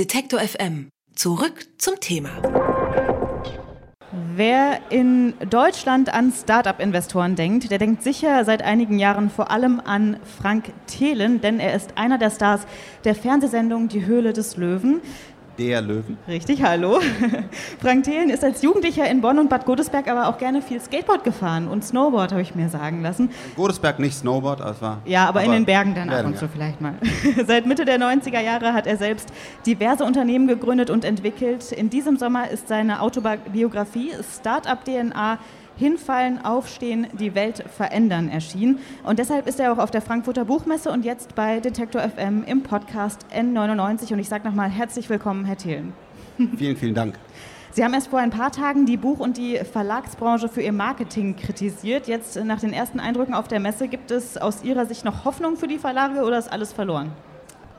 [0.00, 0.88] Detektor FM.
[1.14, 2.30] Zurück zum Thema.
[4.34, 10.16] Wer in Deutschland an Start-up-Investoren denkt, der denkt sicher seit einigen Jahren vor allem an
[10.40, 12.62] Frank Thelen, denn er ist einer der Stars
[13.04, 15.02] der Fernsehsendung Die Höhle des Löwen
[15.60, 16.16] der Löwen.
[16.26, 17.00] Richtig, hallo.
[17.80, 21.22] Frank Thelen ist als Jugendlicher in Bonn und Bad Godesberg aber auch gerne viel Skateboard
[21.22, 23.30] gefahren und Snowboard, habe ich mir sagen lassen.
[23.56, 25.02] Godesberg nicht Snowboard, es war.
[25.04, 26.94] Ja, aber, aber in den Bergen dann ab und zu vielleicht mal.
[27.46, 29.32] Seit Mitte der 90er Jahre hat er selbst
[29.66, 31.72] diverse Unternehmen gegründet und entwickelt.
[31.72, 35.38] In diesem Sommer ist seine Autobiografie Startup DNA
[35.80, 38.80] Hinfallen, Aufstehen, die Welt verändern erschienen.
[39.02, 42.62] Und deshalb ist er auch auf der Frankfurter Buchmesse und jetzt bei Detektor FM im
[42.62, 44.12] Podcast N99.
[44.12, 45.94] Und ich sage nochmal herzlich willkommen, Herr Thelen.
[46.58, 47.14] Vielen, vielen Dank.
[47.70, 51.36] Sie haben erst vor ein paar Tagen die Buch- und die Verlagsbranche für ihr Marketing
[51.36, 52.08] kritisiert.
[52.08, 55.56] Jetzt nach den ersten Eindrücken auf der Messe, gibt es aus Ihrer Sicht noch Hoffnung
[55.56, 57.10] für die Verlage oder ist alles verloren?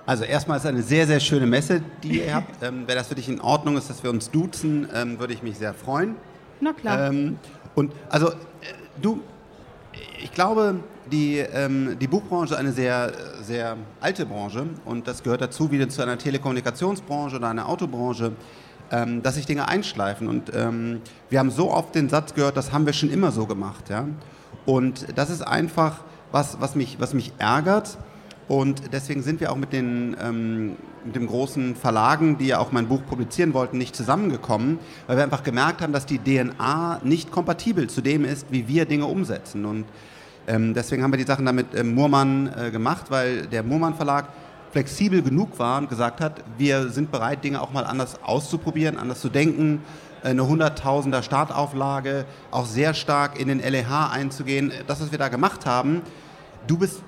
[0.08, 2.64] Also erstmal ist eine sehr, sehr schöne Messe, die ihr habt.
[2.64, 5.44] Ähm, wenn das für dich in Ordnung ist, dass wir uns duzen, ähm, würde ich
[5.44, 6.16] mich sehr freuen.
[6.62, 7.12] Na klar.
[7.12, 7.38] Ähm,
[7.76, 8.34] und also äh,
[9.02, 9.22] du,
[10.22, 10.76] ich glaube,
[11.12, 15.88] die, ähm, die Buchbranche ist eine sehr, sehr alte Branche und das gehört dazu, wie
[15.88, 18.34] zu einer Telekommunikationsbranche oder einer Autobranche,
[18.92, 20.28] ähm, dass sich Dinge einschleifen.
[20.28, 23.46] Und ähm, wir haben so oft den Satz gehört, das haben wir schon immer so
[23.46, 23.90] gemacht.
[23.90, 24.06] Ja?
[24.66, 27.98] Und das ist einfach was, was, mich, was mich ärgert.
[28.52, 32.74] Und deswegen sind wir auch mit den ähm, mit dem großen Verlagen, die ja auch
[32.74, 37.32] mein Buch publizieren wollten, nicht zusammengekommen, weil wir einfach gemerkt haben, dass die DNA nicht
[37.32, 39.64] kompatibel zu dem ist, wie wir Dinge umsetzen.
[39.64, 39.86] Und
[40.48, 44.28] ähm, deswegen haben wir die Sachen damit ähm, Murmann äh, gemacht, weil der Murmann Verlag
[44.74, 49.22] flexibel genug war und gesagt hat, wir sind bereit, Dinge auch mal anders auszuprobieren, anders
[49.22, 49.82] zu denken,
[50.24, 54.74] eine Hunderttausender Startauflage, auch sehr stark in den LEH einzugehen.
[54.88, 56.02] Das, was wir da gemacht haben,
[56.68, 57.02] du bist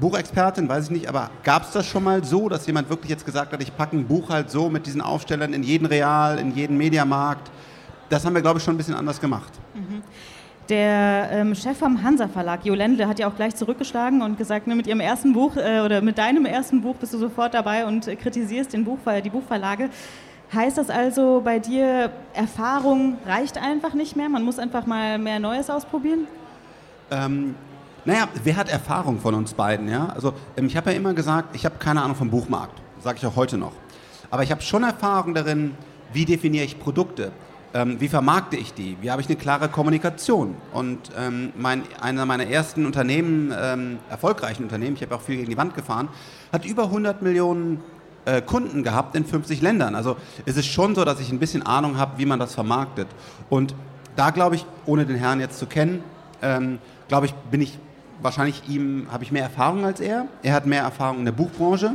[0.00, 3.24] Buchexpertin, weiß ich nicht, aber gab es das schon mal so, dass jemand wirklich jetzt
[3.24, 6.54] gesagt hat, ich packe ein Buch halt so mit diesen Aufstellern in jeden Real, in
[6.54, 7.50] jeden Mediamarkt?
[8.08, 9.52] Das haben wir, glaube ich, schon ein bisschen anders gemacht.
[9.74, 10.02] Mhm.
[10.68, 14.66] Der ähm, Chef vom Hansa Verlag, Jo Lendle, hat ja auch gleich zurückgeschlagen und gesagt,
[14.66, 17.86] ne, mit ihrem ersten Buch äh, oder mit deinem ersten Buch bist du sofort dabei
[17.86, 19.88] und äh, kritisierst den Buch, die Buchverlage.
[20.52, 24.28] Heißt das also bei dir, Erfahrung reicht einfach nicht mehr?
[24.28, 26.26] Man muss einfach mal mehr Neues ausprobieren?
[27.10, 27.54] Ähm,
[28.08, 29.86] naja, wer hat Erfahrung von uns beiden?
[29.86, 30.08] Ja?
[30.14, 32.80] Also ähm, ich habe ja immer gesagt, ich habe keine Ahnung vom Buchmarkt.
[33.04, 33.72] Sage ich auch heute noch.
[34.30, 35.74] Aber ich habe schon Erfahrung darin,
[36.14, 37.32] wie definiere ich Produkte?
[37.74, 38.96] Ähm, wie vermarkte ich die?
[39.02, 40.54] Wie habe ich eine klare Kommunikation?
[40.72, 45.50] Und ähm, mein, einer meiner ersten Unternehmen, ähm, erfolgreichen Unternehmen, ich habe auch viel gegen
[45.50, 46.08] die Wand gefahren,
[46.50, 47.82] hat über 100 Millionen
[48.24, 49.94] äh, Kunden gehabt in 50 Ländern.
[49.94, 50.16] Also
[50.46, 53.08] es ist schon so, dass ich ein bisschen Ahnung habe, wie man das vermarktet.
[53.50, 53.74] Und
[54.16, 56.02] da glaube ich, ohne den Herrn jetzt zu kennen,
[56.40, 57.78] ähm, glaube ich, bin ich
[58.20, 60.26] wahrscheinlich ihm habe ich mehr Erfahrung als er.
[60.42, 61.92] Er hat mehr Erfahrung in der Buchbranche.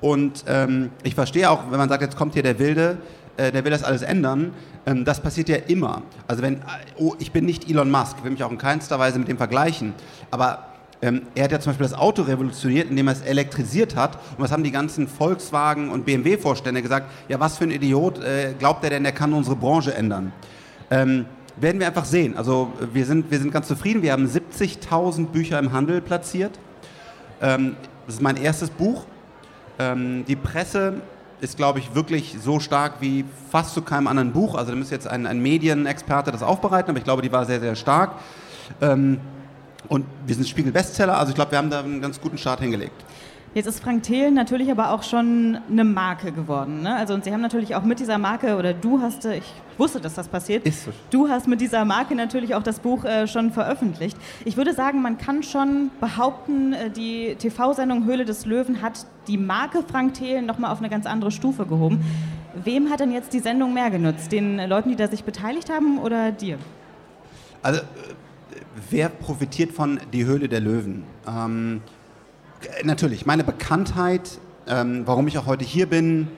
[0.00, 2.98] Und ähm, ich verstehe auch, wenn man sagt, jetzt kommt hier der Wilde,
[3.36, 4.52] äh, der will das alles ändern.
[4.86, 6.02] Ähm, das passiert ja immer.
[6.28, 6.60] Also wenn,
[6.98, 9.94] oh, ich bin nicht Elon Musk, will mich auch in keinster Weise mit dem vergleichen.
[10.30, 10.66] Aber
[11.02, 14.16] ähm, er hat ja zum Beispiel das Auto revolutioniert, indem er es elektrisiert hat.
[14.36, 17.10] Und was haben die ganzen Volkswagen- und BMW-Vorstände gesagt?
[17.28, 20.32] Ja, was für ein Idiot äh, glaubt er denn, der kann unsere Branche ändern?
[21.56, 22.36] Werden wir einfach sehen.
[22.36, 24.02] Also wir sind, wir sind ganz zufrieden.
[24.02, 26.58] Wir haben 70.000 Bücher im Handel platziert.
[27.40, 27.76] Ähm,
[28.06, 29.04] das ist mein erstes Buch.
[29.78, 30.94] Ähm, die Presse
[31.40, 34.54] ist, glaube ich, wirklich so stark wie fast zu keinem anderen Buch.
[34.54, 37.60] Also da müsste jetzt ein, ein Medienexperte das aufbereiten, aber ich glaube, die war sehr,
[37.60, 38.12] sehr stark.
[38.80, 39.20] Ähm,
[39.88, 43.04] und wir sind Spiegel-Bestseller, also ich glaube, wir haben da einen ganz guten Start hingelegt.
[43.54, 46.82] Jetzt ist Frank Thelen natürlich aber auch schon eine Marke geworden.
[46.82, 46.96] Ne?
[46.96, 49.44] Also und Sie haben natürlich auch mit dieser Marke, oder du hast, äh, ich
[49.78, 50.90] wusste, dass das passiert, ist so.
[51.12, 54.16] du hast mit dieser Marke natürlich auch das Buch äh, schon veröffentlicht.
[54.44, 59.38] Ich würde sagen, man kann schon behaupten, äh, die TV-Sendung Höhle des Löwen hat die
[59.38, 62.04] Marke Frank Thelen nochmal auf eine ganz andere Stufe gehoben.
[62.64, 64.32] Wem hat denn jetzt die Sendung mehr genutzt?
[64.32, 66.58] Den Leuten, die da sich beteiligt haben oder dir?
[67.62, 67.84] Also, äh,
[68.90, 71.04] wer profitiert von Die Höhle der Löwen?
[71.28, 71.82] Ähm,
[72.82, 76.28] natürlich, meine Bekanntheit, ähm, warum ich auch heute hier bin,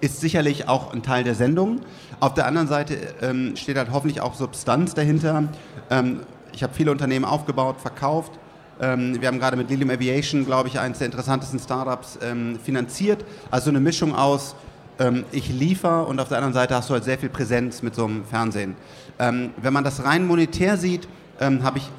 [0.00, 1.80] ist sicherlich auch ein Teil der Sendung.
[2.20, 5.48] Auf der anderen Seite ähm, steht halt hoffentlich auch Substanz dahinter.
[5.90, 6.20] Ähm,
[6.52, 8.32] ich habe viele Unternehmen aufgebaut, verkauft.
[8.80, 13.24] Ähm, wir haben gerade mit Lilium Aviation, glaube ich, eines der interessantesten Startups ähm, finanziert.
[13.50, 14.54] Also eine Mischung aus,
[15.00, 17.94] ähm, ich liefere und auf der anderen Seite hast du halt sehr viel Präsenz mit
[17.94, 18.76] so einem Fernsehen.
[19.18, 21.08] wenn man das rein monetär sieht,
[21.40, 21.90] habe ich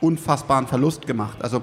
[0.00, 1.38] unfassbaren Verlust gemacht.
[1.40, 1.62] Also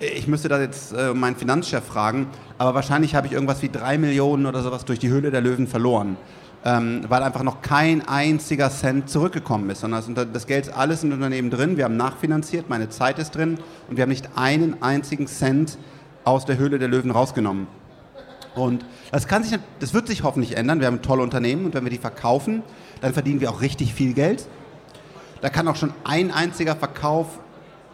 [0.00, 3.98] ich müsste da jetzt äh, meinen Finanzchef fragen, aber wahrscheinlich habe ich irgendwas wie drei
[3.98, 6.16] Millionen oder sowas durch die Höhle der Löwen verloren.
[6.64, 11.04] Ähm, weil einfach noch kein einziger Cent zurückgekommen ist, sondern das, das Geld ist alles
[11.04, 11.76] im Unternehmen drin.
[11.76, 13.58] Wir haben nachfinanziert, meine Zeit ist drin
[13.88, 15.78] und wir haben nicht einen einzigen Cent
[16.24, 17.68] aus der Höhle der Löwen rausgenommen.
[18.56, 20.80] Und das kann sich, das wird sich hoffentlich ändern.
[20.80, 22.62] Wir haben tolle Unternehmen und wenn wir die verkaufen,
[23.00, 24.46] dann verdienen wir auch richtig viel Geld.
[25.40, 27.38] Da kann auch schon ein einziger Verkauf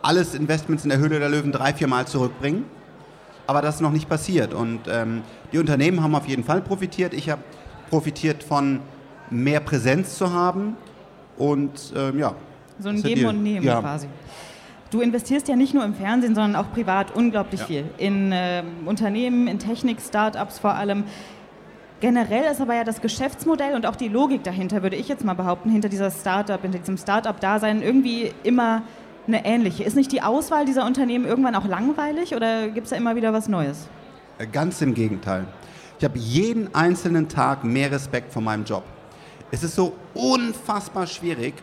[0.05, 2.65] alles Investments in der Höhle der Löwen drei, vier Mal zurückbringen.
[3.47, 4.55] Aber das ist noch nicht passiert.
[4.55, 5.23] Und ähm,
[5.53, 7.15] die Unternehmen haben auf jeden Fall profitiert.
[7.15, 7.43] Ich habe
[7.91, 8.81] profitiert von
[9.31, 10.77] mehr Präsenz zu haben.
[11.37, 12.35] Und ähm, ja.
[12.79, 13.81] So ein Geben und Nehmen ja.
[13.81, 14.09] quasi.
[14.91, 17.67] Du investierst ja nicht nur im Fernsehen, sondern auch privat unglaublich ja.
[17.67, 17.85] viel.
[17.99, 21.05] In äh, Unternehmen, in Technik, Startups vor allem.
[22.00, 25.35] Generell ist aber ja das Geschäftsmodell und auch die Logik dahinter, würde ich jetzt mal
[25.35, 28.83] behaupten, hinter dieser Startup, hinter diesem Startup-Dasein irgendwie immer
[29.26, 29.85] eine ähnliche.
[29.85, 33.32] Ist nicht die Auswahl dieser Unternehmen irgendwann auch langweilig oder gibt es da immer wieder
[33.32, 33.88] was Neues?
[34.38, 35.47] Äh, ganz im Gegenteil.
[35.99, 38.82] Ich habe jeden einzelnen Tag mehr Respekt vor meinem Job.
[39.50, 41.55] Es ist so unfassbar schwierig,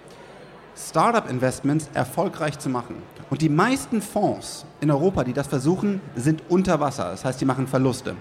[0.76, 2.96] Startup-Investments erfolgreich zu machen.
[3.30, 7.12] Und die meisten Fonds in Europa, die das versuchen, sind unter Wasser.
[7.12, 8.16] Das heißt, die machen Verluste.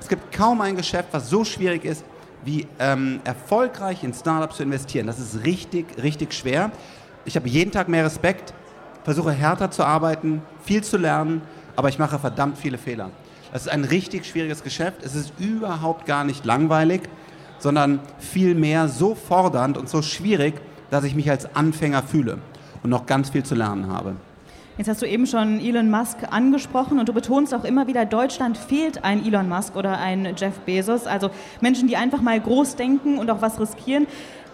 [0.00, 2.04] Es gibt kaum ein Geschäft, was so schwierig ist,
[2.44, 5.06] wie ähm, erfolgreich in Startups zu investieren.
[5.06, 6.72] Das ist richtig, richtig schwer.
[7.24, 8.52] Ich habe jeden Tag mehr Respekt,
[9.04, 11.42] versuche härter zu arbeiten, viel zu lernen,
[11.76, 13.10] aber ich mache verdammt viele Fehler.
[13.52, 15.02] Das ist ein richtig schwieriges Geschäft.
[15.02, 17.02] Es ist überhaupt gar nicht langweilig,
[17.58, 20.54] sondern vielmehr so fordernd und so schwierig,
[20.90, 22.38] dass ich mich als Anfänger fühle
[22.82, 24.16] und noch ganz viel zu lernen habe.
[24.78, 28.56] Jetzt hast du eben schon Elon Musk angesprochen und du betonst auch immer wieder, Deutschland
[28.56, 33.18] fehlt ein Elon Musk oder ein Jeff Bezos, also Menschen, die einfach mal groß denken
[33.18, 34.06] und auch was riskieren.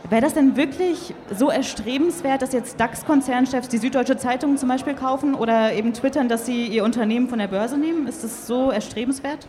[0.08, 5.34] Wäre das denn wirklich so erstrebenswert, dass jetzt DAX-Konzernchefs die Süddeutsche Zeitung zum Beispiel kaufen
[5.34, 8.06] oder eben twittern, dass sie ihr Unternehmen von der Börse nehmen?
[8.06, 9.46] Ist das so erstrebenswert?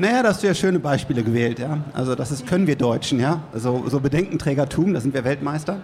[0.00, 1.76] Naja, da hast du ja schöne Beispiele gewählt, ja.
[1.92, 3.42] Also das ist, können wir Deutschen, ja.
[3.52, 5.76] Also so Bedenkenträgertum, da sind wir Weltmeister.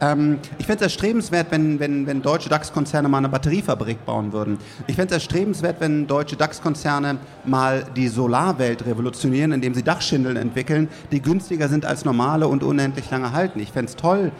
[0.00, 4.58] Ähm, ich fände es erstrebenswert, wenn, wenn, wenn deutsche DAX-Konzerne mal eine Batteriefabrik bauen würden.
[4.88, 10.88] Ich fände es erstrebenswert, wenn deutsche DAX-Konzerne mal die Solarwelt revolutionieren, indem sie Dachschindeln entwickeln,
[11.12, 13.60] die günstiger sind als normale und unendlich lange halten.
[13.60, 14.32] Ich fände es toll,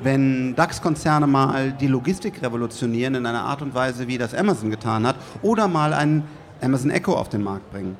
[0.00, 5.06] wenn DAX-Konzerne mal die Logistik revolutionieren in einer Art und Weise, wie das Amazon getan
[5.06, 6.22] hat, oder mal einen
[6.60, 7.96] Amazon Echo auf den Markt bringen.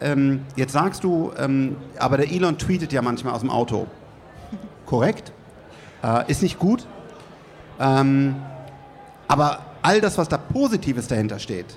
[0.00, 3.86] Ähm, jetzt sagst du, ähm, aber der Elon tweetet ja manchmal aus dem Auto.
[4.86, 5.32] Korrekt?
[6.02, 6.86] Äh, ist nicht gut.
[7.78, 8.36] Ähm,
[9.28, 11.76] aber all das, was da Positives dahinter steht,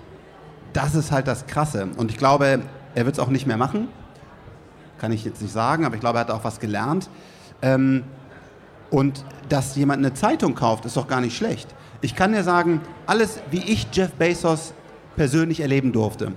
[0.74, 1.89] das ist halt das Krasse.
[1.97, 2.62] Und ich glaube,
[2.95, 3.88] er wird es auch nicht mehr machen.
[5.00, 7.09] Kann ich jetzt nicht sagen, aber ich glaube, er hat auch was gelernt.
[7.62, 8.03] Ähm,
[8.89, 11.74] und dass jemand eine Zeitung kauft, ist doch gar nicht schlecht.
[12.01, 14.74] Ich kann dir sagen, alles, wie ich Jeff Bezos
[15.15, 16.33] persönlich erleben durfte.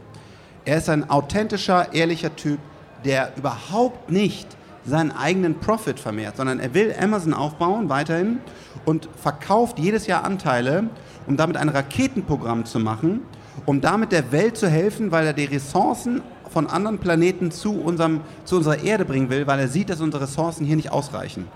[0.65, 2.59] Er ist ein authentischer, ehrlicher Typ,
[3.05, 8.39] der überhaupt nicht seinen eigenen Profit vermehrt, sondern er will Amazon aufbauen weiterhin
[8.85, 10.85] und verkauft jedes Jahr Anteile,
[11.27, 13.23] um damit ein Raketenprogramm zu machen,
[13.65, 18.21] um damit der Welt zu helfen, weil er die Ressourcen von anderen Planeten zu, unserem,
[18.45, 21.47] zu unserer Erde bringen will, weil er sieht, dass unsere Ressourcen hier nicht ausreichen.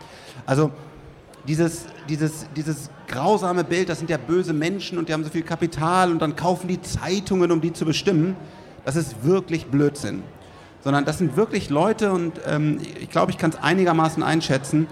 [0.47, 0.71] Also
[1.47, 5.43] dieses, dieses, dieses grausame Bild, das sind ja böse Menschen und die haben so viel
[5.43, 8.37] Kapital und dann kaufen die Zeitungen, um die zu bestimmen,
[8.85, 10.23] das ist wirklich Blödsinn.
[10.83, 14.87] Sondern das sind wirklich Leute und ähm, ich glaube, ich kann es einigermaßen einschätzen,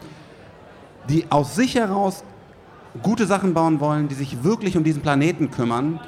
[1.09, 2.25] die aus sich heraus
[3.03, 6.01] gute Sachen bauen wollen, die sich wirklich um diesen Planeten kümmern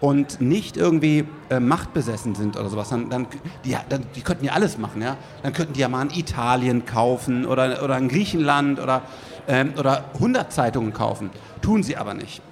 [0.00, 2.90] und nicht irgendwie äh, machtbesessen sind oder sowas.
[2.90, 3.26] Dann, dann,
[3.64, 5.16] die, dann, die könnten ja alles machen, ja.
[5.42, 9.02] Dann könnten die ja mal in Italien kaufen oder, oder in Griechenland oder,
[9.48, 11.30] ähm, oder 100 Zeitungen kaufen.
[11.62, 12.42] Tun sie aber nicht.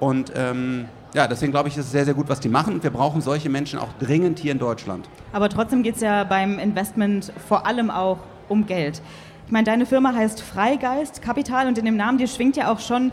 [0.00, 2.74] Und ähm, ja, deswegen glaube ich, ist es sehr, sehr gut, was die machen.
[2.74, 5.08] Und wir brauchen solche Menschen auch dringend hier in Deutschland.
[5.32, 9.00] Aber trotzdem geht es ja beim Investment vor allem auch um Geld.
[9.46, 12.80] Ich meine, deine Firma heißt Freigeist Kapital und in dem Namen dir schwingt ja auch
[12.80, 13.12] schon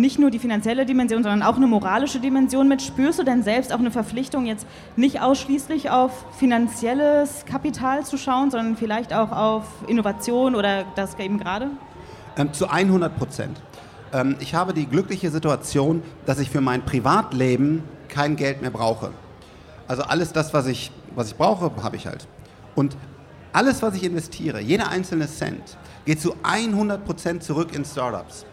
[0.00, 2.82] nicht nur die finanzielle Dimension, sondern auch eine moralische Dimension mit.
[2.82, 4.66] Spürst du denn selbst auch eine Verpflichtung, jetzt
[4.96, 11.38] nicht ausschließlich auf finanzielles Kapital zu schauen, sondern vielleicht auch auf Innovation oder das eben
[11.38, 11.68] gerade?
[12.36, 13.60] Ähm, zu 100 Prozent.
[14.12, 19.10] Ähm, ich habe die glückliche Situation, dass ich für mein Privatleben kein Geld mehr brauche.
[19.86, 22.26] Also alles das, was ich, was ich brauche, habe ich halt.
[22.74, 22.96] Und
[23.52, 28.46] alles, was ich investiere, jeder einzelne Cent, geht zu 100% zurück in Startups.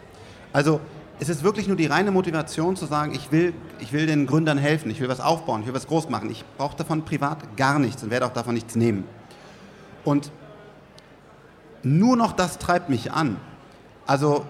[0.51, 0.79] Also
[1.19, 4.57] es ist wirklich nur die reine Motivation zu sagen, ich will, ich will den Gründern
[4.57, 6.29] helfen, ich will was aufbauen, ich will was groß machen.
[6.29, 9.03] Ich brauche davon privat gar nichts und werde auch davon nichts nehmen.
[10.03, 10.31] Und
[11.81, 13.37] nur noch das treibt mich an.
[14.05, 14.45] Also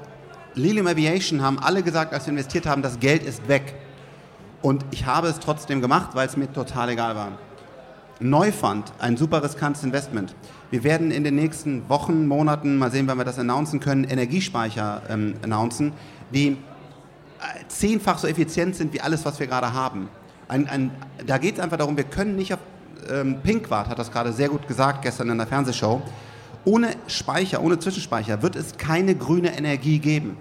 [0.55, 3.75] Lilium Aviation haben alle gesagt, als wir investiert haben, das Geld ist weg.
[4.61, 7.31] Und ich habe es trotzdem gemacht, weil es mir total egal war.
[8.19, 10.33] Neufund, ein super riskantes Investment.
[10.71, 15.03] Wir werden in den nächsten Wochen, Monaten, mal sehen, wann wir das announcen können, Energiespeicher
[15.09, 15.93] ähm, announcen,
[16.33, 16.55] die äh,
[17.67, 20.09] zehnfach so effizient sind wie alles, was wir gerade haben.
[20.47, 20.91] Ein, ein,
[21.25, 22.59] da geht es einfach darum, wir können nicht auf
[23.09, 26.01] ähm, Pinkwart hat das gerade sehr gut gesagt gestern in der Fernsehshow.
[26.65, 30.37] Ohne Speicher, ohne Zwischenspeicher wird es keine grüne Energie geben.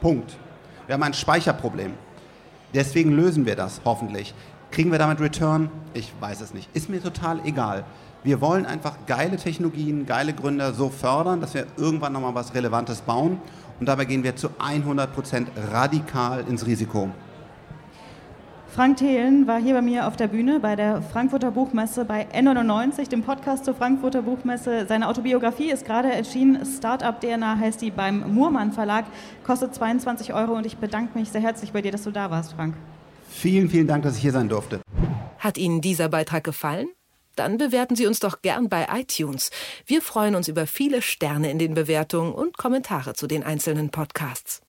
[0.00, 0.36] Punkt.
[0.86, 1.94] Wir haben ein Speicherproblem.
[2.74, 4.34] Deswegen lösen wir das hoffentlich.
[4.74, 5.70] Kriegen wir damit Return?
[5.92, 6.68] Ich weiß es nicht.
[6.74, 7.84] Ist mir total egal.
[8.24, 13.00] Wir wollen einfach geile Technologien, geile Gründer so fördern, dass wir irgendwann nochmal was Relevantes
[13.00, 13.38] bauen.
[13.78, 17.08] Und dabei gehen wir zu 100 Prozent radikal ins Risiko.
[18.66, 23.08] Frank Thelen war hier bei mir auf der Bühne bei der Frankfurter Buchmesse bei N99,
[23.08, 24.86] dem Podcast zur Frankfurter Buchmesse.
[24.88, 26.66] Seine Autobiografie ist gerade erschienen.
[26.66, 29.04] Startup DNA heißt die beim Murmann Verlag,
[29.46, 32.54] kostet 22 Euro und ich bedanke mich sehr herzlich bei dir, dass du da warst,
[32.54, 32.74] Frank.
[33.34, 34.80] Vielen, vielen Dank, dass ich hier sein durfte.
[35.38, 36.88] Hat Ihnen dieser Beitrag gefallen?
[37.36, 39.50] Dann bewerten Sie uns doch gern bei iTunes.
[39.86, 44.60] Wir freuen uns über viele Sterne in den Bewertungen und Kommentare zu den einzelnen Podcasts.